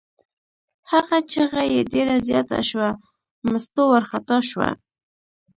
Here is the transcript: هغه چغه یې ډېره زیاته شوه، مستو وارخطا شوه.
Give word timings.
هغه 0.91 1.17
چغه 1.31 1.61
یې 1.73 1.81
ډېره 1.93 2.15
زیاته 2.27 2.59
شوه، 2.69 2.89
مستو 3.49 3.81
وارخطا 3.91 4.37
شوه. 4.49 4.69